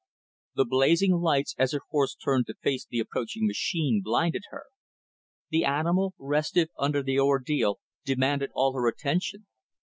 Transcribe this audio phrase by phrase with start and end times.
[0.55, 4.63] The blazing lights, as her horse turned to face the approaching machine, blinded her.
[5.51, 9.45] The animal restive under the ordeal, demanded all her attention.